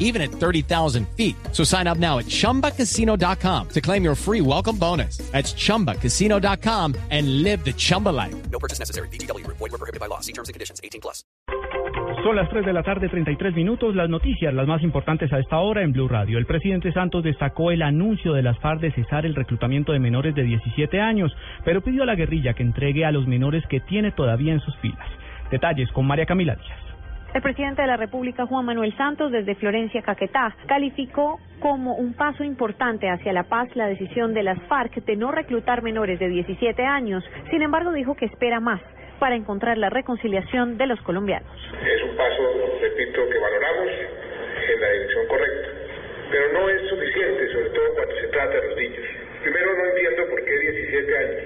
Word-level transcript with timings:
even 0.00 0.20
at 0.20 0.30
30,000 0.32 1.06
feet. 1.16 1.36
So 1.52 1.62
sign 1.62 1.86
up 1.86 1.98
now 1.98 2.18
at 2.18 2.26
chumbacasino.com 2.26 3.68
to 3.68 3.80
claim 3.80 4.02
your 4.02 4.16
free 4.16 4.40
welcome 4.40 4.76
bonus. 4.76 5.18
That's 5.30 5.52
chumbacasino.com 5.54 6.96
and 7.10 7.44
live 7.44 7.64
the 7.64 7.72
Chumba 7.72 8.08
life. 8.08 8.34
No 8.50 8.58
purchase 8.58 8.80
necessary. 8.80 9.08
BGW. 9.08 9.46
Void 9.46 9.60
were 9.60 9.78
prohibited 9.78 10.00
by 10.00 10.06
law. 10.06 10.18
See 10.18 10.32
terms 10.32 10.48
and 10.48 10.54
conditions. 10.54 10.80
18 10.82 11.00
plus. 11.00 11.22
Son 12.22 12.36
las 12.36 12.50
3 12.50 12.66
de 12.66 12.72
la 12.74 12.82
tarde, 12.82 13.08
33 13.08 13.54
minutos. 13.54 13.94
Las 13.94 14.10
noticias, 14.10 14.52
las 14.52 14.66
más 14.66 14.82
importantes 14.82 15.32
a 15.32 15.38
esta 15.38 15.58
hora 15.58 15.82
en 15.82 15.92
Blue 15.92 16.06
Radio. 16.06 16.36
El 16.36 16.44
presidente 16.44 16.92
Santos 16.92 17.24
destacó 17.24 17.70
el 17.70 17.80
anuncio 17.80 18.34
de 18.34 18.42
las 18.42 18.58
FARC 18.58 18.80
de 18.80 18.92
cesar 18.92 19.24
el 19.24 19.34
reclutamiento 19.34 19.92
de 19.92 20.00
menores 20.00 20.34
de 20.34 20.42
17 20.42 21.00
años, 21.00 21.32
pero 21.64 21.80
pidió 21.80 22.02
a 22.02 22.06
la 22.06 22.16
guerrilla 22.16 22.52
que 22.52 22.62
entregue 22.62 23.06
a 23.06 23.12
los 23.12 23.26
menores 23.26 23.64
que 23.68 23.80
tiene 23.80 24.12
todavía 24.12 24.52
en 24.52 24.60
sus 24.60 24.76
filas. 24.78 25.08
Detalles 25.50 25.90
con 25.92 26.06
María 26.06 26.26
Camila 26.26 26.56
Díaz. 26.56 26.89
El 27.32 27.42
presidente 27.42 27.82
de 27.82 27.86
la 27.86 27.96
República, 27.96 28.44
Juan 28.44 28.66
Manuel 28.66 28.92
Santos, 28.96 29.30
desde 29.30 29.54
Florencia, 29.54 30.02
Caquetá, 30.02 30.56
calificó 30.66 31.38
como 31.60 31.94
un 31.94 32.12
paso 32.14 32.42
importante 32.42 33.08
hacia 33.08 33.32
la 33.32 33.44
paz 33.44 33.68
la 33.76 33.86
decisión 33.86 34.34
de 34.34 34.42
las 34.42 34.60
FARC 34.64 35.04
de 35.04 35.14
no 35.14 35.30
reclutar 35.30 35.80
menores 35.82 36.18
de 36.18 36.28
17 36.28 36.82
años. 36.84 37.22
Sin 37.50 37.62
embargo, 37.62 37.92
dijo 37.92 38.16
que 38.16 38.24
espera 38.24 38.58
más 38.58 38.80
para 39.20 39.36
encontrar 39.36 39.78
la 39.78 39.90
reconciliación 39.90 40.76
de 40.76 40.88
los 40.88 41.00
colombianos. 41.02 41.48
Es 41.86 42.02
un 42.02 42.16
paso, 42.16 42.42
repito, 42.80 43.28
que 43.28 43.38
valoramos 43.38 43.88
en 44.74 44.80
la 44.80 44.88
dirección 44.90 45.26
correcta, 45.28 45.68
pero 46.32 46.52
no 46.52 46.68
es 46.68 46.88
suficiente, 46.88 47.52
sobre 47.52 47.70
todo 47.70 47.94
cuando 47.94 48.14
se 48.16 48.26
trata 48.26 48.54
de 48.56 48.68
los 48.68 48.76
niños. 48.76 49.06
Primero, 49.42 49.76
no 49.76 49.84
entiendo 49.86 50.28
por 50.30 50.44
qué 50.44 50.58
17 50.58 51.16
años. 51.16 51.42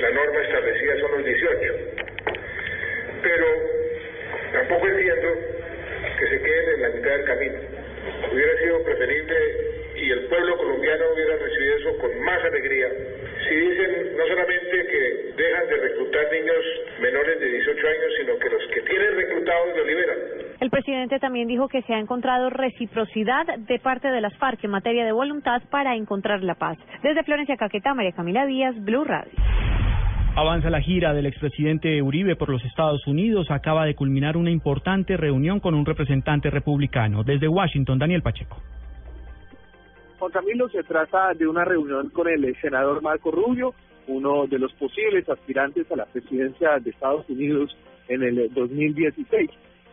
La 0.00 0.10
norma 0.12 0.40
establecida 0.40 1.00
son 1.00 1.10
los 1.12 1.24
18. 1.24 1.74
Pero 3.22 3.46
tampoco 4.56 4.88
entiendo 4.88 5.28
que 6.18 6.26
se 6.28 6.40
queden 6.40 6.74
en 6.76 6.82
la 6.82 6.88
mitad 6.88 7.10
del 7.10 7.24
camino. 7.24 7.58
Hubiera 8.32 8.58
sido 8.58 8.82
preferible 8.84 9.36
y 9.96 10.10
el 10.10 10.20
pueblo 10.28 10.56
colombiano 10.56 11.04
hubiera 11.14 11.36
recibido 11.36 11.76
eso 11.76 11.98
con 11.98 12.20
más 12.22 12.42
alegría. 12.44 12.88
Si 13.48 13.54
dicen 13.54 14.16
no 14.16 14.26
solamente 14.26 14.86
que 14.86 15.32
dejan 15.36 15.68
de 15.68 15.76
reclutar 15.76 16.32
niños 16.32 16.64
menores 17.00 17.40
de 17.40 17.46
18 17.46 17.86
años, 17.86 18.12
sino 18.18 18.38
que 18.38 18.48
los 18.48 18.62
que 18.72 18.80
tienen 18.80 19.16
reclutados 19.16 19.76
los 19.76 19.86
liberan. 19.86 20.18
El 20.60 20.70
presidente 20.70 21.18
también 21.18 21.48
dijo 21.48 21.68
que 21.68 21.82
se 21.82 21.92
ha 21.92 21.98
encontrado 21.98 22.48
reciprocidad 22.48 23.44
de 23.58 23.78
parte 23.78 24.08
de 24.08 24.20
las 24.22 24.36
FARC 24.38 24.64
en 24.64 24.70
materia 24.70 25.04
de 25.04 25.12
voluntad 25.12 25.60
para 25.70 25.94
encontrar 25.96 26.42
la 26.42 26.54
paz. 26.54 26.78
Desde 27.02 27.24
Florencia, 27.24 27.56
Caquetá, 27.56 27.92
María 27.92 28.12
Camila 28.12 28.46
Díaz, 28.46 28.74
Blue 28.82 29.04
Radio. 29.04 29.32
Avanza 30.38 30.68
la 30.68 30.82
gira 30.82 31.14
del 31.14 31.24
expresidente 31.24 32.02
Uribe 32.02 32.36
por 32.36 32.50
los 32.50 32.62
Estados 32.62 33.06
Unidos. 33.06 33.50
Acaba 33.50 33.86
de 33.86 33.94
culminar 33.94 34.36
una 34.36 34.50
importante 34.50 35.16
reunión 35.16 35.60
con 35.60 35.74
un 35.74 35.86
representante 35.86 36.50
republicano. 36.50 37.24
Desde 37.24 37.48
Washington, 37.48 37.98
Daniel 37.98 38.20
Pacheco. 38.20 38.58
Juan 40.18 40.32
Camilo, 40.32 40.68
se 40.68 40.82
trata 40.82 41.32
de 41.32 41.46
una 41.46 41.64
reunión 41.64 42.10
con 42.10 42.28
el 42.28 42.54
senador 42.60 43.00
Marco 43.00 43.30
Rubio, 43.30 43.72
uno 44.08 44.46
de 44.46 44.58
los 44.58 44.74
posibles 44.74 45.26
aspirantes 45.26 45.90
a 45.90 45.96
la 45.96 46.04
presidencia 46.04 46.78
de 46.80 46.90
Estados 46.90 47.26
Unidos 47.30 47.74
en 48.08 48.22
el 48.22 48.52
2016. 48.52 49.48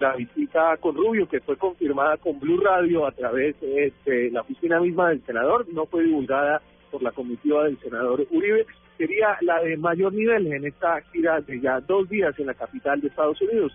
La 0.00 0.16
visita 0.16 0.76
con 0.78 0.96
Rubio, 0.96 1.28
que 1.28 1.42
fue 1.42 1.56
confirmada 1.56 2.16
con 2.16 2.40
Blue 2.40 2.60
Radio 2.60 3.06
a 3.06 3.12
través 3.12 3.54
de 3.60 4.30
la 4.32 4.40
oficina 4.40 4.80
misma 4.80 5.10
del 5.10 5.24
senador, 5.24 5.72
no 5.72 5.86
fue 5.86 6.02
divulgada 6.02 6.60
por 6.90 7.04
la 7.04 7.12
comitiva 7.12 7.62
del 7.62 7.78
senador 7.78 8.26
Uribe, 8.32 8.66
sería 8.96 9.36
la 9.40 9.60
de 9.62 9.76
mayor 9.76 10.12
nivel 10.12 10.46
en 10.52 10.64
esta 10.64 11.00
gira 11.12 11.40
de 11.40 11.60
ya 11.60 11.80
dos 11.80 12.08
días 12.08 12.38
en 12.38 12.46
la 12.46 12.54
capital 12.54 13.00
de 13.00 13.08
Estados 13.08 13.40
Unidos. 13.42 13.72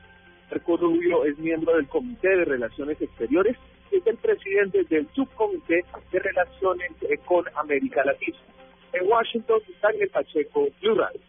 Marco 0.49 0.77
Rubio 0.77 1.25
es 1.25 1.37
miembro 1.37 1.75
del 1.75 1.87
Comité 1.87 2.29
de 2.29 2.45
Relaciones 2.45 3.01
Exteriores 3.01 3.55
y 3.91 3.97
es 3.97 4.07
el 4.07 4.17
presidente 4.17 4.83
del 4.89 5.07
Subcomité 5.13 5.83
de 6.11 6.19
Relaciones 6.19 6.91
eh, 7.01 7.17
con 7.25 7.45
América 7.55 8.03
Latina. 8.03 8.37
En 8.93 9.07
Washington, 9.07 9.59
Daniel 9.81 10.09
Pacheco, 10.09 10.67
Blue 10.81 10.95
Radio. 10.95 11.19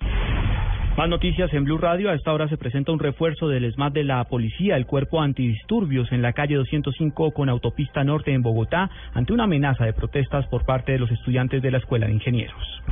Más 0.97 1.09
noticias 1.09 1.53
en 1.55 1.65
Blue 1.65 1.78
Radio. 1.78 2.11
A 2.11 2.15
esta 2.15 2.33
hora 2.33 2.49
se 2.49 2.57
presenta 2.57 2.93
un 2.93 2.99
refuerzo 2.99 3.49
del 3.49 3.71
SMAT 3.72 3.95
de 3.95 4.05
la 4.05 4.25
policía, 4.25 4.77
el 4.77 4.87
cuerpo 4.87 5.21
antidisturbios 5.21 6.11
en 6.12 6.21
la 6.21 6.33
calle 6.33 6.57
205 6.57 7.31
con 7.33 7.49
autopista 7.49 8.05
norte 8.05 8.33
en 8.33 8.43
Bogotá, 8.43 8.91
ante 9.15 9.33
una 9.33 9.45
amenaza 9.45 9.84
de 9.84 9.93
protestas 9.93 10.47
por 10.49 10.65
parte 10.65 10.93
de 10.93 10.99
los 10.99 11.11
estudiantes 11.11 11.62
de 11.62 11.71
la 11.71 11.78
Escuela 11.78 12.07
de 12.07 12.12
Ingenieros. 12.12 12.83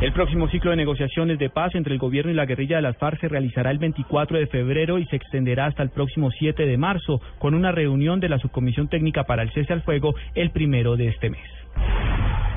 El 0.00 0.14
próximo 0.14 0.48
ciclo 0.48 0.70
de 0.70 0.78
negociaciones 0.78 1.38
de 1.38 1.50
paz 1.50 1.74
entre 1.74 1.92
el 1.92 1.98
gobierno 1.98 2.32
y 2.32 2.34
la 2.34 2.46
guerrilla 2.46 2.76
de 2.76 2.82
las 2.82 2.96
FARC 2.96 3.20
se 3.20 3.28
realizará 3.28 3.70
el 3.70 3.76
24 3.76 4.38
de 4.38 4.46
febrero 4.46 4.98
y 4.98 5.04
se 5.04 5.16
extenderá 5.16 5.66
hasta 5.66 5.82
el 5.82 5.90
próximo 5.90 6.30
7 6.30 6.64
de 6.64 6.78
marzo, 6.78 7.20
con 7.38 7.52
una 7.52 7.70
reunión 7.70 8.18
de 8.18 8.30
la 8.30 8.38
Subcomisión 8.38 8.88
Técnica 8.88 9.24
para 9.24 9.42
el 9.42 9.52
Cese 9.52 9.74
al 9.74 9.82
Fuego 9.82 10.14
el 10.34 10.52
primero 10.52 10.96
de 10.96 11.08
este 11.08 11.28
mes. 11.28 11.46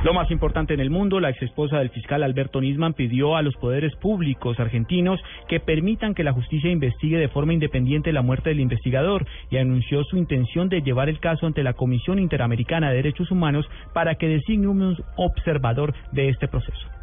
Lo 0.05 0.13
más 0.13 0.31
importante 0.31 0.73
en 0.73 0.79
el 0.79 0.89
mundo, 0.89 1.19
la 1.19 1.31
exesposa 1.31 1.79
del 1.79 1.89
fiscal 1.89 2.23
Alberto 2.23 2.61
Nisman 2.61 2.93
pidió 2.93 3.35
a 3.35 3.41
los 3.41 3.55
poderes 3.57 3.93
públicos 3.97 4.57
argentinos 4.61 5.19
que 5.49 5.59
permitan 5.59 6.13
que 6.13 6.23
la 6.23 6.31
justicia 6.31 6.71
investigue 6.71 7.17
de 7.17 7.27
forma 7.27 7.53
independiente 7.53 8.13
la 8.13 8.21
muerte 8.21 8.51
del 8.51 8.61
investigador 8.61 9.25
y 9.49 9.57
anunció 9.57 10.05
su 10.05 10.15
intención 10.15 10.69
de 10.69 10.81
llevar 10.81 11.09
el 11.09 11.19
caso 11.19 11.45
ante 11.45 11.63
la 11.63 11.73
Comisión 11.73 12.19
Interamericana 12.19 12.89
de 12.89 12.97
Derechos 12.97 13.31
Humanos 13.31 13.69
para 13.93 14.15
que 14.15 14.29
designe 14.29 14.67
un 14.67 14.95
observador 15.17 15.93
de 16.13 16.29
este 16.29 16.47
proceso. 16.47 17.02